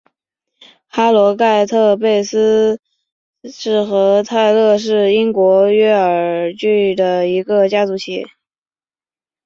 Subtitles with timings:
[0.87, 2.79] 哈罗盖特贝蒂
[3.51, 8.25] 斯和泰勒是英国约克郡的一个家族企业。